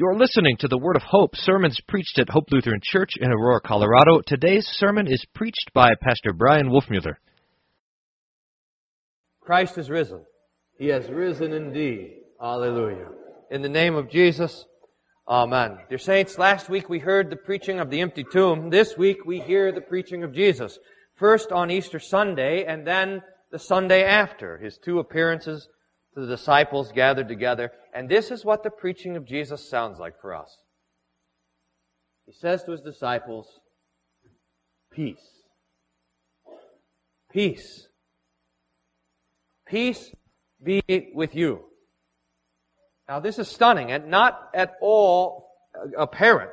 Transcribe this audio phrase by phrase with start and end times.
[0.00, 3.60] You're listening to the Word of Hope, sermons preached at Hope Lutheran Church in Aurora,
[3.60, 4.20] Colorado.
[4.24, 7.14] Today's sermon is preached by Pastor Bryan Wolfmueller.
[9.40, 10.24] Christ is risen.
[10.78, 12.12] He has risen indeed.
[12.40, 13.08] Hallelujah.
[13.50, 14.66] In the name of Jesus,
[15.26, 15.78] Amen.
[15.88, 18.70] Dear saints, last week we heard the preaching of the empty tomb.
[18.70, 20.78] This week we hear the preaching of Jesus.
[21.16, 23.20] First on Easter Sunday and then
[23.50, 24.58] the Sunday after.
[24.58, 25.66] His two appearances
[26.14, 27.72] to the disciples gathered together.
[27.98, 30.56] And this is what the preaching of Jesus sounds like for us.
[32.26, 33.48] He says to his disciples,
[34.92, 35.42] Peace.
[37.32, 37.88] Peace.
[39.66, 40.14] Peace
[40.62, 40.80] be
[41.12, 41.64] with you.
[43.08, 45.48] Now this is stunning and not at all
[45.98, 46.52] apparent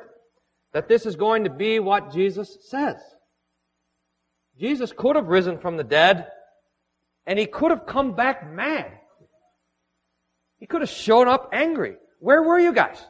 [0.72, 2.96] that this is going to be what Jesus says.
[4.58, 6.26] Jesus could have risen from the dead
[7.24, 8.90] and he could have come back mad.
[10.58, 11.96] He could have shown up angry.
[12.18, 13.04] Where were you guys?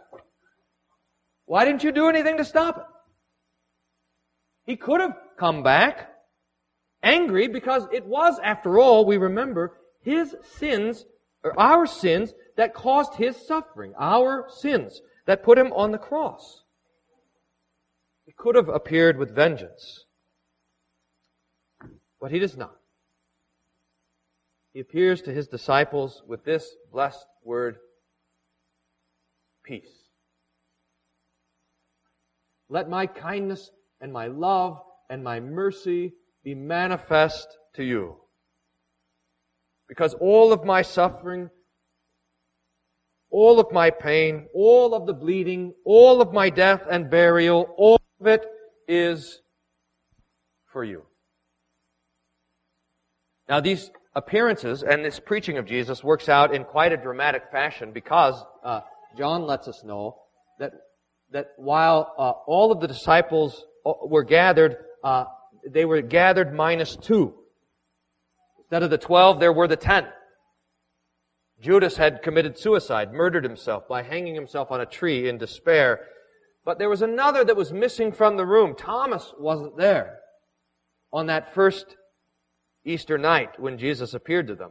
[1.45, 2.85] Why didn't you do anything to stop it?
[4.65, 6.11] He could have come back
[7.03, 11.05] angry because it was, after all, we remember, his sins,
[11.45, 13.95] or our sins, that caused his suffering.
[13.99, 16.63] Our sins that put him on the cross.
[18.25, 20.05] He could have appeared with vengeance.
[22.21, 22.77] But he does not.
[24.77, 27.79] He appears to his disciples with this blessed word,
[29.65, 29.89] peace.
[32.69, 33.71] Let my kindness
[34.03, 36.13] and my love and my mercy
[36.45, 38.17] be manifest to you.
[39.89, 41.49] Because all of my suffering,
[43.31, 47.99] all of my pain, all of the bleeding, all of my death and burial, all
[48.21, 48.45] of it
[48.87, 49.41] is
[50.71, 51.07] for you.
[53.49, 57.93] Now these appearances and this preaching of Jesus works out in quite a dramatic fashion
[57.93, 58.81] because uh,
[59.17, 60.17] John lets us know
[60.59, 60.73] that
[61.33, 65.25] that while uh, all of the disciples uh, were gathered, uh,
[65.69, 67.35] they were gathered minus two.
[68.61, 70.07] Instead of the twelve, there were the ten.
[71.61, 76.01] Judas had committed suicide, murdered himself by hanging himself on a tree in despair.
[76.65, 78.75] But there was another that was missing from the room.
[78.77, 80.19] Thomas wasn't there
[81.13, 81.97] on that first
[82.87, 84.71] Easter night when Jesus appeared to them.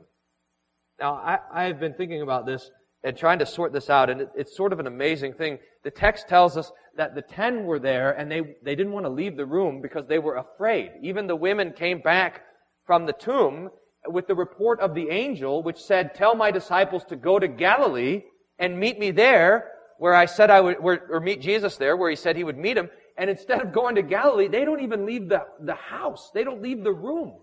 [1.00, 2.72] Now, I, I have been thinking about this
[3.04, 5.60] and trying to sort this out, and it, it's sort of an amazing thing.
[5.84, 9.12] The text tells us that the ten were there and they, they didn't want to
[9.12, 10.92] leave the room because they were afraid.
[11.04, 12.42] Even the women came back
[12.88, 13.70] from the tomb
[14.08, 18.24] with the report of the angel which said, tell my disciples to go to Galilee
[18.58, 22.10] and meet me there where I said I would, where, or meet Jesus there where
[22.10, 22.90] he said he would meet him.
[23.18, 26.32] And instead of going to Galilee, they don't even leave the, the house.
[26.34, 27.34] They don't leave the room.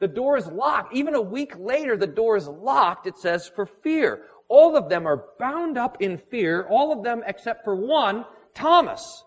[0.00, 0.94] The door is locked.
[0.94, 4.22] Even a week later, the door is locked, it says, for fear.
[4.48, 8.24] All of them are bound up in fear, all of them except for one,
[8.54, 9.24] Thomas,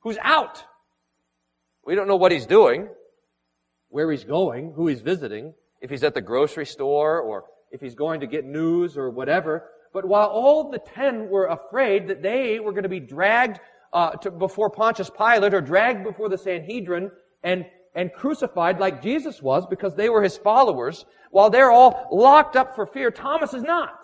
[0.00, 0.62] who's out.
[1.84, 2.88] We don't know what he's doing,
[3.88, 7.94] where he's going, who he's visiting, if he's at the grocery store or if he's
[7.94, 9.70] going to get news or whatever.
[9.92, 13.60] But while all the ten were afraid that they were going to be dragged
[13.92, 17.10] uh, to, before Pontius Pilate or dragged before the Sanhedrin
[17.42, 17.64] and
[17.96, 22.76] and crucified like Jesus was because they were his followers, while they're all locked up
[22.76, 23.98] for fear, Thomas is not.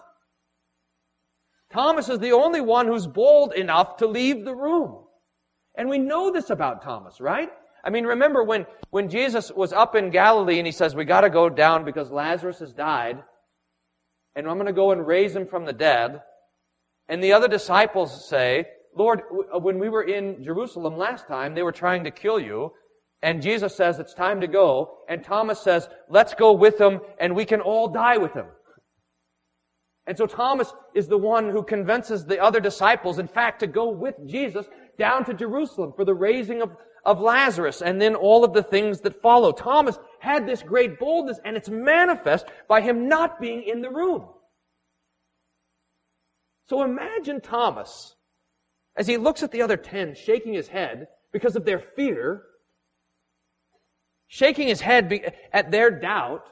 [1.72, 5.04] Thomas is the only one who's bold enough to leave the room.
[5.76, 7.50] And we know this about Thomas, right?
[7.84, 11.30] I mean, remember when, when Jesus was up in Galilee and he says, we gotta
[11.30, 13.22] go down because Lazarus has died,
[14.34, 16.20] and I'm gonna go and raise him from the dead.
[17.08, 18.66] And the other disciples say,
[18.96, 19.20] Lord,
[19.52, 22.72] when we were in Jerusalem last time, they were trying to kill you.
[23.22, 24.98] And Jesus says it's time to go.
[25.08, 28.46] And Thomas says, let's go with him and we can all die with him.
[30.06, 33.88] And so Thomas is the one who convinces the other disciples, in fact, to go
[33.90, 34.66] with Jesus
[34.98, 36.72] down to Jerusalem for the raising of,
[37.04, 39.52] of Lazarus and then all of the things that follow.
[39.52, 44.26] Thomas had this great boldness and it's manifest by him not being in the room.
[46.68, 48.16] So imagine Thomas
[48.96, 52.42] as he looks at the other ten shaking his head because of their fear
[54.32, 56.42] shaking his head at their doubt,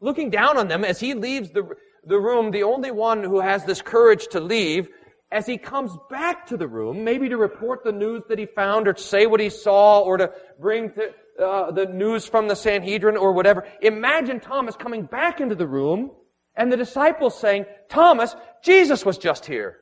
[0.00, 1.62] looking down on them as he leaves the,
[2.04, 4.88] the room, the only one who has this courage to leave,
[5.30, 8.88] as he comes back to the room, maybe to report the news that he found
[8.88, 12.56] or to say what he saw or to bring to, uh, the news from the
[12.56, 13.64] Sanhedrin or whatever.
[13.80, 16.10] Imagine Thomas coming back into the room
[16.56, 18.34] and the disciples saying, Thomas,
[18.64, 19.78] Jesus was just here.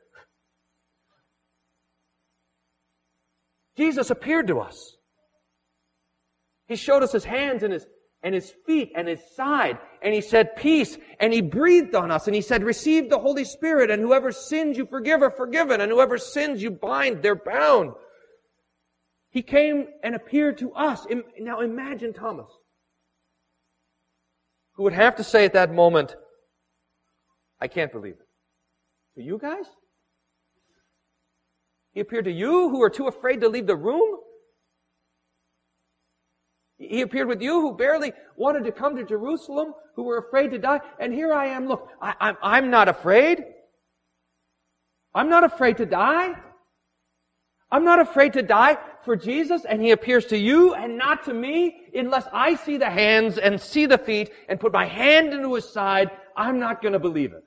[3.75, 4.97] Jesus appeared to us.
[6.71, 7.85] He showed us his hands and his,
[8.23, 9.77] and his feet and his side.
[10.01, 10.97] And he said, peace.
[11.19, 13.91] And he breathed on us and he said, receive the Holy Spirit.
[13.91, 15.81] And whoever sins you forgive are forgiven.
[15.81, 17.91] And whoever sins you bind, they're bound.
[19.31, 21.05] He came and appeared to us.
[21.39, 22.49] Now imagine Thomas,
[24.73, 26.15] who would have to say at that moment,
[27.59, 28.27] I can't believe it.
[29.15, 29.65] To you guys?
[31.91, 34.19] He appeared to you who are too afraid to leave the room?
[36.91, 40.57] He appeared with you who barely wanted to come to Jerusalem, who were afraid to
[40.57, 40.81] die.
[40.99, 41.65] And here I am.
[41.65, 43.45] Look, I, I'm, I'm not afraid.
[45.15, 46.33] I'm not afraid to die.
[47.71, 51.33] I'm not afraid to die for Jesus, and He appears to you and not to
[51.33, 55.53] me unless I see the hands and see the feet and put my hand into
[55.53, 56.11] His side.
[56.35, 57.43] I'm not going to believe it.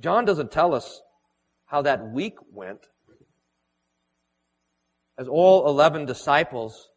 [0.00, 1.02] John doesn't tell us
[1.66, 2.86] how that week went
[5.18, 6.88] as all 11 disciples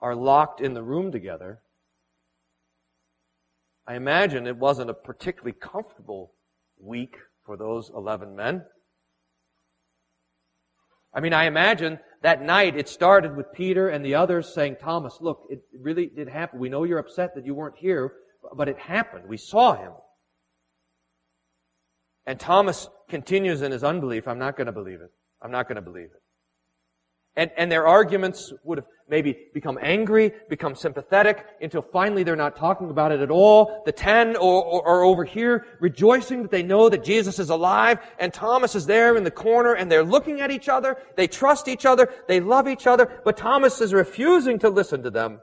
[0.00, 1.60] are locked in the room together,
[3.86, 6.34] I imagine it wasn't a particularly comfortable
[6.78, 8.64] week for those 11 men.
[11.14, 15.18] I mean, I imagine that night it started with Peter and the others saying, Thomas,
[15.20, 16.58] look, it really did happen.
[16.58, 18.12] We know you're upset that you weren't here,
[18.56, 19.28] but it happened.
[19.28, 19.92] We saw him.
[22.24, 24.28] And Thomas continues in his unbelief.
[24.28, 25.10] I'm not going to believe it.
[25.42, 26.22] I'm not going to believe it.
[27.36, 32.56] And, and their arguments would have maybe become angry, become sympathetic, until finally they're not
[32.56, 33.82] talking about it at all.
[33.84, 38.32] The ten are, are over here rejoicing that they know that Jesus is alive, and
[38.32, 41.86] Thomas is there in the corner, and they're looking at each other, they trust each
[41.86, 45.40] other, they love each other, but Thomas is refusing to listen to them.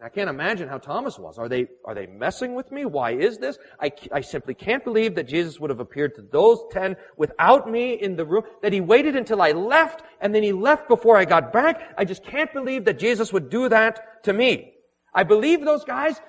[0.00, 1.38] I can't imagine how Thomas was.
[1.38, 2.84] Are they, are they messing with me?
[2.84, 3.58] Why is this?
[3.80, 7.94] I, I simply can't believe that Jesus would have appeared to those ten without me
[7.94, 11.24] in the room, that he waited until I left and then he left before I
[11.24, 11.94] got back.
[11.98, 14.72] I just can't believe that Jesus would do that to me.
[15.12, 16.20] I believe those guys,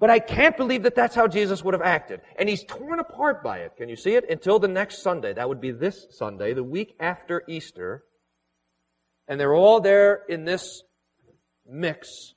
[0.00, 2.22] but I can't believe that that's how Jesus would have acted.
[2.40, 3.76] And he's torn apart by it.
[3.76, 4.28] Can you see it?
[4.28, 5.32] Until the next Sunday.
[5.32, 8.02] That would be this Sunday, the week after Easter.
[9.28, 10.82] And they're all there in this
[11.64, 12.34] mix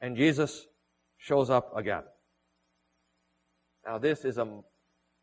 [0.00, 0.66] and Jesus
[1.18, 2.02] shows up again.
[3.86, 4.62] Now this is an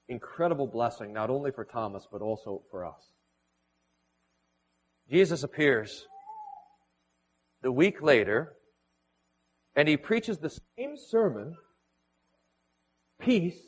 [0.08, 3.12] incredible blessing, not only for Thomas, but also for us.
[5.10, 6.06] Jesus appears
[7.62, 8.54] the week later,
[9.76, 11.56] and he preaches the same sermon,
[13.20, 13.60] peace,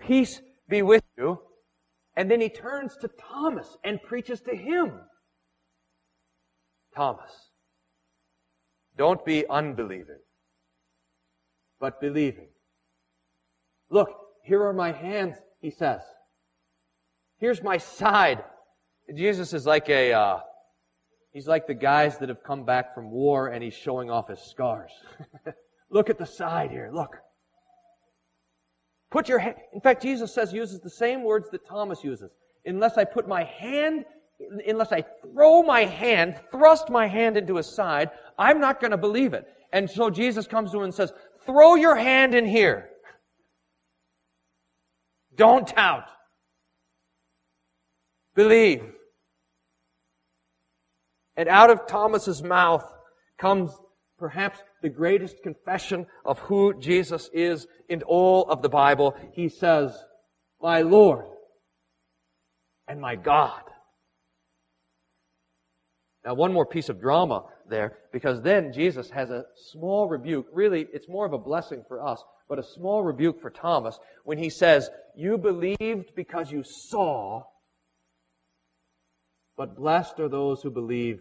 [0.00, 1.38] peace be with you,
[2.16, 5.00] and then he turns to Thomas and preaches to him.
[6.94, 7.49] Thomas,
[9.00, 10.20] don't be unbelieving,
[11.80, 12.48] but believing.
[13.88, 14.10] Look,
[14.44, 16.02] here are my hands, he says.
[17.38, 18.44] Here's my side.
[19.16, 20.40] Jesus is like a, uh,
[21.32, 24.40] he's like the guys that have come back from war and he's showing off his
[24.40, 24.92] scars.
[25.90, 27.16] look at the side here, look.
[29.10, 32.32] Put your hand, in fact, Jesus says, uses the same words that Thomas uses.
[32.66, 34.04] Unless I put my hand
[34.66, 38.10] unless I throw my hand, thrust my hand into his side,
[38.40, 39.44] I'm not going to believe it.
[39.72, 41.12] And so Jesus comes to him and says,
[41.44, 42.88] throw your hand in here.
[45.36, 46.06] Don't doubt.
[48.34, 48.82] Believe.
[51.36, 52.84] And out of Thomas's mouth
[53.38, 53.70] comes
[54.18, 59.14] perhaps the greatest confession of who Jesus is in all of the Bible.
[59.32, 59.96] He says,
[60.62, 61.26] my Lord
[62.88, 63.62] and my God.
[66.24, 70.46] Now, one more piece of drama there, because then Jesus has a small rebuke.
[70.52, 74.38] Really, it's more of a blessing for us, but a small rebuke for Thomas when
[74.38, 77.44] he says, You believed because you saw,
[79.56, 81.20] but blessed are those who believe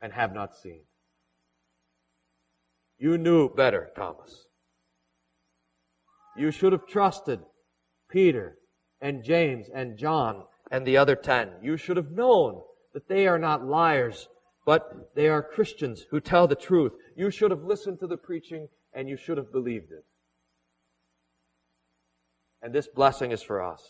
[0.00, 0.82] and have not seen.
[2.98, 4.46] You knew better, Thomas.
[6.36, 7.40] You should have trusted
[8.10, 8.56] Peter
[9.00, 11.50] and James and John and the other ten.
[11.62, 12.60] You should have known
[12.94, 14.28] that they are not liars,
[14.66, 16.92] but they are Christians who tell the truth.
[17.16, 20.04] You should have listened to the preaching and you should have believed it.
[22.60, 23.80] And this blessing is for us.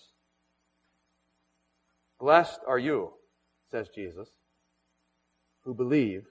[2.21, 3.13] Blessed are you,
[3.71, 4.29] says Jesus,
[5.65, 6.25] who believe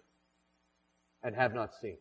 [1.24, 1.98] and have not seen.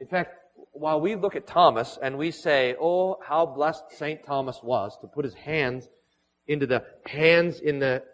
[0.00, 0.36] In fact,
[0.72, 4.24] while we look at Thomas and we say, oh, how blessed St.
[4.24, 5.88] Thomas was to put his hands
[6.46, 8.04] into the hands in the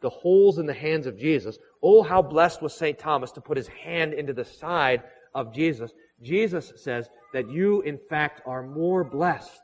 [0.00, 1.58] the holes in the hands of Jesus.
[1.82, 2.98] Oh, how blessed was St.
[2.98, 5.02] Thomas to put his hand into the side
[5.34, 5.92] of Jesus.
[6.22, 9.60] Jesus says that you, in fact, are more blessed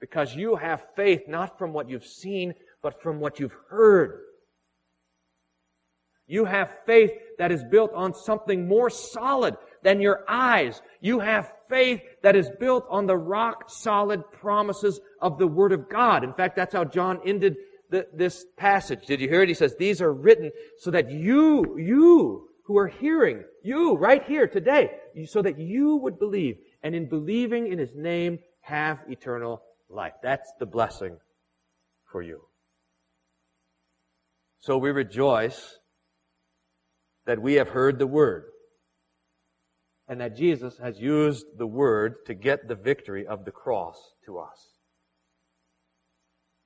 [0.00, 4.20] Because you have faith not from what you've seen, but from what you've heard.
[6.26, 10.80] You have faith that is built on something more solid than your eyes.
[11.00, 15.88] You have faith that is built on the rock solid promises of the Word of
[15.88, 16.24] God.
[16.24, 17.56] In fact, that's how John ended
[18.12, 19.06] this passage.
[19.06, 19.48] Did you hear it?
[19.48, 24.46] He says, these are written so that you, you who are hearing, you right here
[24.46, 24.90] today,
[25.26, 30.14] so that you would believe and in believing in His name have eternal life.
[30.22, 31.18] That's the blessing
[32.10, 32.42] for you.
[34.60, 35.78] So we rejoice
[37.26, 38.44] that we have heard the word
[40.08, 43.96] and that Jesus has used the word to get the victory of the cross
[44.26, 44.78] to us.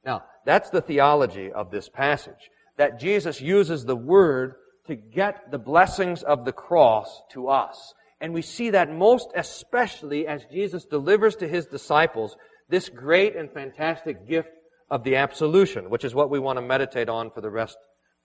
[0.04, 2.50] Now, that's the theology of this passage.
[2.78, 4.54] That Jesus uses the word
[4.86, 7.92] to get the blessings of the cross to us.
[8.20, 12.36] And we see that most especially as Jesus delivers to his disciples
[12.68, 14.48] this great and fantastic gift
[14.90, 17.76] of the absolution, which is what we want to meditate on for the rest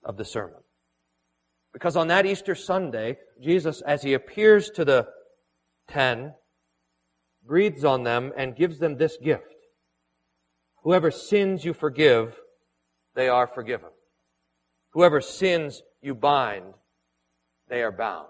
[0.05, 0.61] of the sermon.
[1.73, 5.07] Because on that Easter Sunday, Jesus, as he appears to the
[5.87, 6.33] ten,
[7.45, 9.50] breathes on them and gives them this gift.
[10.81, 12.35] Whoever sins you forgive,
[13.15, 13.89] they are forgiven.
[14.93, 16.73] Whoever sins you bind,
[17.69, 18.27] they are bound.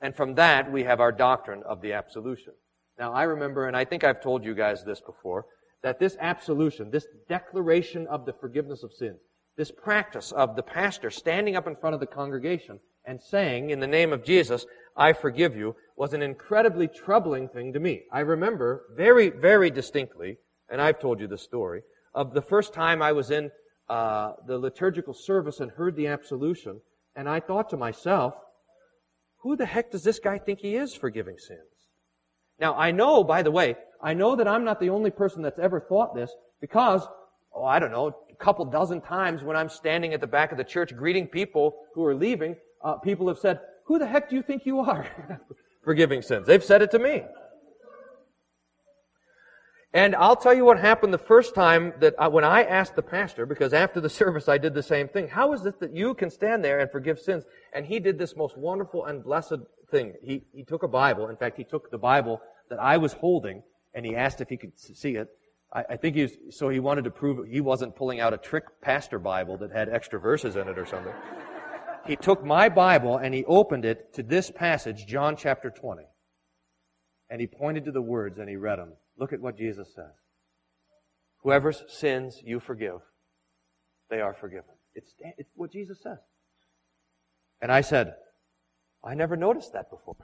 [0.00, 2.54] And from that, we have our doctrine of the absolution.
[2.98, 5.46] Now, I remember, and I think I've told you guys this before,
[5.82, 9.20] that this absolution, this declaration of the forgiveness of sins,
[9.56, 13.80] this practice of the pastor standing up in front of the congregation and saying, in
[13.80, 18.02] the name of Jesus, I forgive you, was an incredibly troubling thing to me.
[18.12, 20.38] I remember very, very distinctly,
[20.70, 21.82] and I've told you the story,
[22.14, 23.50] of the first time I was in
[23.88, 26.80] uh, the liturgical service and heard the absolution,
[27.16, 28.34] and I thought to myself,
[29.38, 31.60] who the heck does this guy think he is forgiving sins?
[32.58, 35.58] Now, I know, by the way, I know that I'm not the only person that's
[35.58, 37.06] ever thought this because,
[37.54, 40.58] oh, I don't know, a couple dozen times when I'm standing at the back of
[40.58, 44.36] the church greeting people who are leaving, uh, people have said, who the heck do
[44.36, 45.06] you think you are
[45.82, 46.46] forgiving sins?
[46.46, 47.24] They've said it to me.
[49.92, 53.02] And I'll tell you what happened the first time that I, when I asked the
[53.02, 55.28] pastor, because after the service I did the same thing.
[55.28, 57.44] How is it that you can stand there and forgive sins?
[57.72, 59.58] And he did this most wonderful and blessed
[59.90, 60.14] thing.
[60.22, 61.28] He, he took a Bible.
[61.28, 64.56] In fact, he took the Bible that I was holding and he asked if he
[64.56, 65.28] could see it.
[65.72, 68.38] I, I think he was, so he wanted to prove he wasn't pulling out a
[68.38, 71.14] trick pastor Bible that had extra verses in it or something.
[72.06, 76.04] he took my Bible and he opened it to this passage, John chapter 20.
[77.28, 78.92] And he pointed to the words and he read them.
[79.20, 80.14] Look at what Jesus says.
[81.42, 83.00] Whoever's sins you forgive,
[84.08, 84.74] they are forgiven.
[84.94, 86.18] It's, it's what Jesus says.
[87.60, 88.14] And I said,
[89.04, 90.16] I never noticed that before.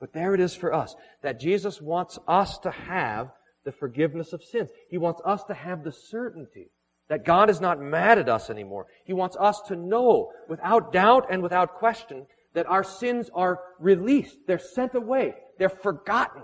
[0.00, 3.30] But there it is for us, that Jesus wants us to have
[3.64, 4.70] the forgiveness of sins.
[4.88, 6.70] He wants us to have the certainty
[7.08, 8.86] that God is not mad at us anymore.
[9.04, 14.36] He wants us to know without doubt and without question that our sins are released.
[14.46, 15.34] They're sent away.
[15.58, 16.42] They're forgotten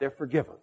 [0.00, 0.54] they're forgiven.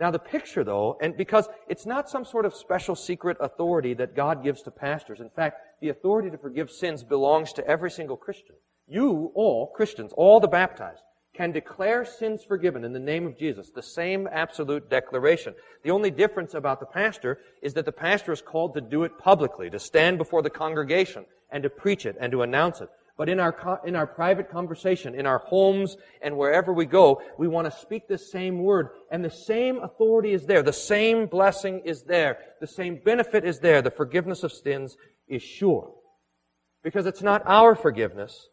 [0.00, 4.14] Now the picture though, and because it's not some sort of special secret authority that
[4.14, 5.20] God gives to pastors.
[5.20, 8.56] In fact, the authority to forgive sins belongs to every single Christian.
[8.86, 11.02] You, all Christians, all the baptized,
[11.34, 13.70] can declare sins forgiven in the name of Jesus.
[13.74, 15.54] The same absolute declaration.
[15.84, 19.18] The only difference about the pastor is that the pastor is called to do it
[19.18, 22.88] publicly, to stand before the congregation and to preach it and to announce it.
[23.18, 27.48] But in our, in our private conversation, in our homes and wherever we go, we
[27.48, 28.90] want to speak the same word.
[29.10, 30.62] And the same authority is there.
[30.62, 32.38] The same blessing is there.
[32.60, 33.82] The same benefit is there.
[33.82, 34.96] The forgiveness of sins
[35.26, 35.92] is sure.
[36.84, 38.50] Because it's not our forgiveness.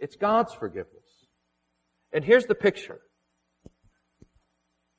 [0.00, 1.26] It's God's forgiveness.
[2.14, 3.00] And here's the picture.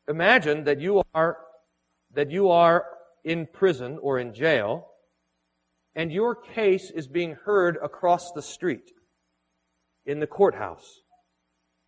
[0.08, 1.40] Imagine that you are,
[2.14, 2.86] that you are
[3.24, 4.88] in prison or in jail
[5.96, 8.92] and your case is being heard across the street
[10.06, 11.02] in the courthouse.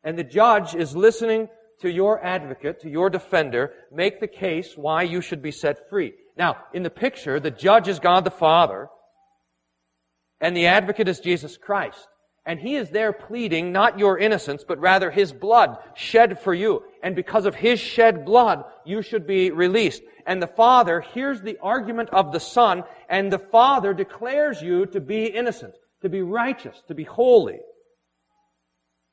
[0.03, 1.50] And the judge is listening
[1.81, 6.13] to your advocate, to your defender, make the case why you should be set free.
[6.38, 8.88] Now, in the picture, the judge is God the Father,
[10.39, 12.07] and the advocate is Jesus Christ.
[12.45, 16.83] And he is there pleading not your innocence, but rather his blood shed for you.
[17.05, 20.01] And because of his shed blood, you should be released.
[20.25, 25.00] And the Father hears the argument of the Son, and the Father declares you to
[25.00, 27.59] be innocent, to be righteous, to be holy.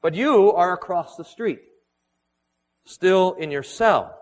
[0.01, 1.61] But you are across the street,
[2.87, 4.19] still in your cell.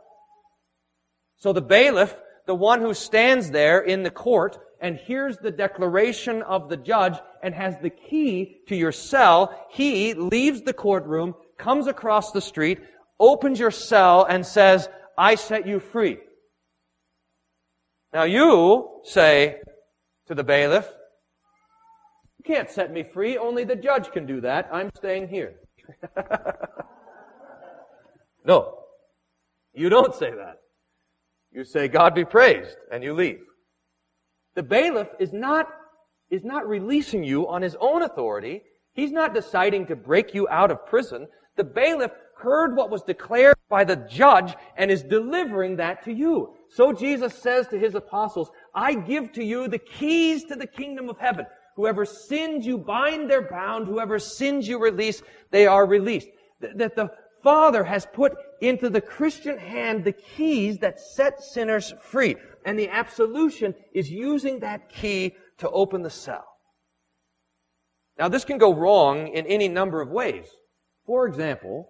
[1.36, 2.16] So the bailiff,
[2.48, 7.14] the one who stands there in the court, and hears the declaration of the judge
[7.40, 12.80] and has the key to your cell, he leaves the courtroom, comes across the street,
[13.20, 16.18] opens your cell and says, I set you free.
[18.12, 19.60] Now you say
[20.26, 20.88] to the bailiff,
[22.38, 24.68] you can't set me free, only the judge can do that.
[24.72, 25.54] I'm staying here.
[28.44, 28.78] no.
[29.74, 30.56] You don't say that.
[31.52, 33.40] You say, God be praised, and you leave.
[34.54, 35.68] The bailiff is not,
[36.30, 38.62] is not releasing you on his own authority.
[38.94, 41.28] He's not deciding to break you out of prison.
[41.56, 42.12] The bailiff
[42.42, 46.54] heard what was declared by the judge and is delivering that to you.
[46.68, 51.09] So Jesus says to his apostles, I give to you the keys to the kingdom
[51.09, 51.47] of heaven.
[51.76, 53.87] Whoever sins you bind, they're bound.
[53.87, 56.28] Whoever sins you release, they are released.
[56.61, 57.11] That the
[57.42, 62.37] Father has put into the Christian hand the keys that set sinners free.
[62.66, 66.47] And the absolution is using that key to open the cell.
[68.18, 70.47] Now this can go wrong in any number of ways.
[71.06, 71.88] For example,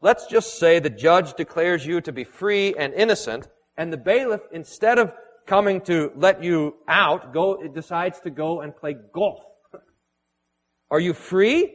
[0.00, 4.42] let's just say the judge declares you to be free and innocent, and the bailiff,
[4.52, 5.12] instead of
[5.46, 9.40] coming to let you out, go, decides to go and play golf.
[10.90, 11.74] Are you free?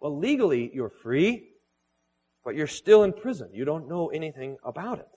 [0.00, 1.48] Well, legally you're free,
[2.44, 3.48] but you're still in prison.
[3.52, 5.08] You don't know anything about it.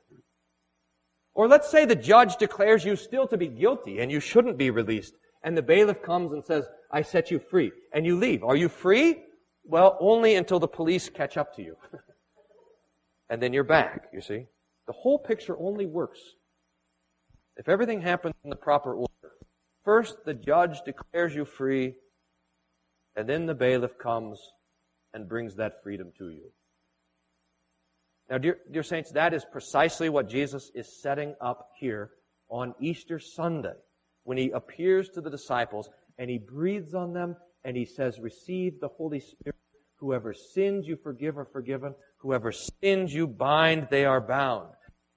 [1.33, 4.71] Or let's say the judge declares you still to be guilty and you shouldn't be
[4.71, 5.13] released.
[5.43, 7.71] And the bailiff comes and says, I set you free.
[7.93, 8.43] And you leave.
[8.43, 9.23] Are you free?
[9.67, 11.75] Well, only until the police catch up to you.
[13.29, 14.45] and then you're back, you see.
[14.87, 16.19] The whole picture only works
[17.57, 19.11] if everything happens in the proper order.
[19.83, 21.95] First, the judge declares you free,
[23.17, 24.39] and then the bailiff comes
[25.13, 26.51] and brings that freedom to you.
[28.29, 32.11] Now, dear, dear saints, that is precisely what Jesus is setting up here
[32.49, 33.75] on Easter Sunday
[34.23, 37.35] when he appears to the disciples and he breathes on them
[37.67, 39.59] and he says, Receive the Holy Spirit.
[39.97, 41.95] Whoever sins you forgive are forgiven.
[42.19, 44.69] Whoever sins you bind, they are bound.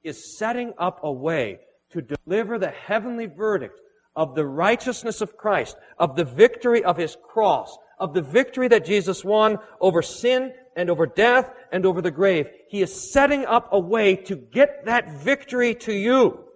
[0.03, 1.61] He is setting up a way
[1.93, 3.79] to deliver the heavenly verdict
[4.17, 8.85] of the righteousness of Christ, of the victory of his cross, of the victory that
[8.85, 12.49] Jesus won over sin and over death and over the grave.
[12.69, 16.47] He is setting up a way to get that victory to you.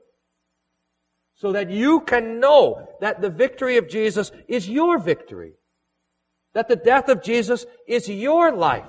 [1.37, 5.53] So that you can know that the victory of Jesus is your victory.
[6.55, 8.87] That the death of Jesus is your life.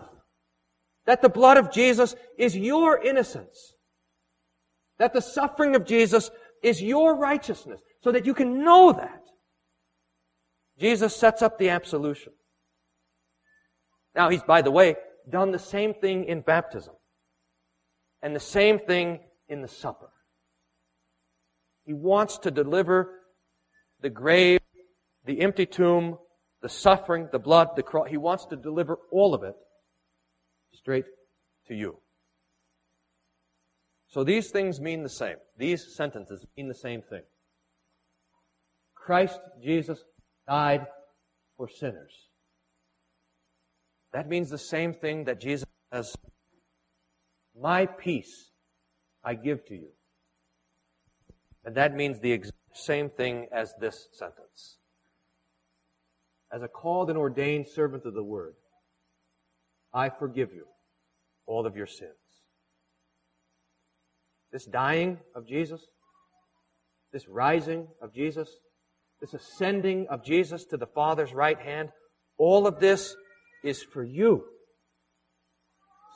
[1.06, 3.74] That the blood of Jesus is your innocence.
[4.98, 6.32] That the suffering of Jesus
[6.64, 7.82] is your righteousness.
[8.02, 9.22] So that you can know that.
[10.80, 12.34] Jesus sets up the absolution.
[14.16, 14.96] Now, he's, by the way,
[15.30, 16.94] done the same thing in baptism
[18.22, 20.10] and the same thing in the supper.
[21.86, 23.22] He wants to deliver
[24.02, 24.60] the grave,
[25.26, 26.18] the empty tomb,
[26.66, 28.08] the suffering, the blood, the cross.
[28.10, 29.54] He wants to deliver all of it
[30.74, 31.06] straight
[31.68, 32.00] to you.
[34.08, 35.36] So these things mean the same.
[35.60, 37.22] These sentences mean the same thing.
[38.96, 40.04] Christ Jesus
[40.48, 40.88] died
[41.56, 42.14] for sinners.
[44.12, 46.16] That means the same thing that Jesus says,
[47.56, 48.50] My peace
[49.24, 49.90] I give to you.
[51.64, 52.42] And that means the
[52.74, 54.78] same thing as this sentence.
[56.56, 58.54] As a called and ordained servant of the word,
[59.94, 60.64] I forgive you
[61.46, 62.14] all of your sins.
[64.54, 65.82] This dying of Jesus,
[67.12, 68.48] this rising of Jesus,
[69.20, 71.90] this ascending of Jesus to the Father's right hand,
[72.38, 73.18] all of this
[73.62, 74.46] is for you.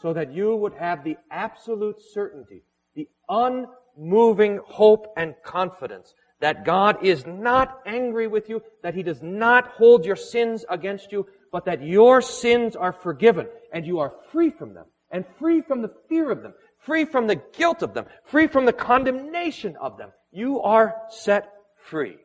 [0.01, 2.63] So that you would have the absolute certainty,
[2.95, 9.21] the unmoving hope and confidence that God is not angry with you, that He does
[9.21, 14.13] not hold your sins against you, but that your sins are forgiven and you are
[14.31, 17.93] free from them and free from the fear of them, free from the guilt of
[17.93, 20.11] them, free from the condemnation of them.
[20.31, 21.51] You are set
[21.85, 22.17] free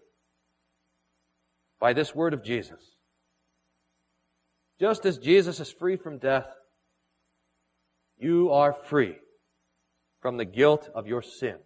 [1.80, 2.80] by this word of Jesus.
[4.78, 6.48] Just as Jesus is free from death,
[8.18, 9.16] you are free
[10.20, 11.56] from the guilt of your sin.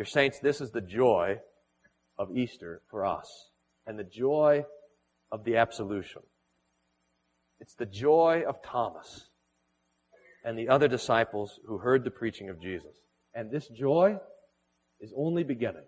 [0.00, 1.36] Dear saints, this is the joy
[2.18, 3.50] of Easter for us
[3.86, 4.64] and the joy
[5.30, 6.22] of the absolution.
[7.60, 9.28] It's the joy of Thomas
[10.42, 12.96] and the other disciples who heard the preaching of Jesus.
[13.34, 14.16] And this joy
[15.00, 15.84] is only beginning.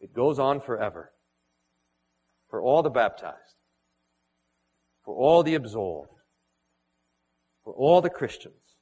[0.00, 1.12] It goes on forever
[2.50, 3.54] for all the baptized,
[5.04, 6.10] for all the absolved,
[7.62, 8.74] for all the Christians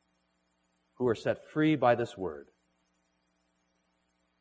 [0.95, 2.47] who are set free by this word.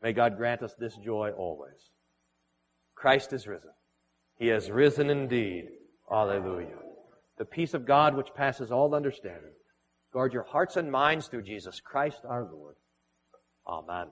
[0.05, 1.89] May God grant us this joy always.
[2.93, 3.71] Christ is risen.
[4.37, 5.65] He has risen indeed.
[6.11, 6.77] Alleluia.
[7.39, 9.53] the peace of God which passes all understanding.
[10.13, 12.75] Guard your hearts and minds through Jesus Christ our Lord.
[13.67, 14.11] Amen.